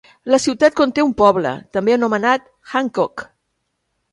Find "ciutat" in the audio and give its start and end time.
0.45-0.75